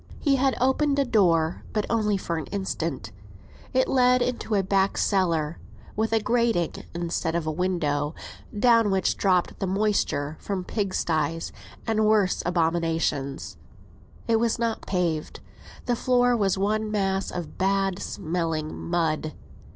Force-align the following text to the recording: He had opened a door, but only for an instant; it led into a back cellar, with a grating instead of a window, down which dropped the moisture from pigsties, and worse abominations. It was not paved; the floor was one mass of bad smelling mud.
He 0.19 0.37
had 0.37 0.57
opened 0.59 0.97
a 0.97 1.05
door, 1.05 1.61
but 1.73 1.85
only 1.87 2.17
for 2.17 2.35
an 2.37 2.47
instant; 2.47 3.11
it 3.71 3.87
led 3.87 4.23
into 4.23 4.55
a 4.55 4.63
back 4.63 4.97
cellar, 4.97 5.59
with 5.95 6.11
a 6.11 6.19
grating 6.19 6.73
instead 6.95 7.35
of 7.35 7.45
a 7.45 7.51
window, 7.51 8.15
down 8.59 8.89
which 8.89 9.15
dropped 9.15 9.59
the 9.59 9.67
moisture 9.67 10.37
from 10.39 10.63
pigsties, 10.65 11.51
and 11.85 12.07
worse 12.07 12.41
abominations. 12.47 13.57
It 14.27 14.37
was 14.39 14.57
not 14.57 14.87
paved; 14.87 15.39
the 15.85 15.95
floor 15.95 16.35
was 16.35 16.57
one 16.57 16.89
mass 16.89 17.29
of 17.29 17.59
bad 17.59 17.99
smelling 18.01 18.75
mud. 18.75 19.33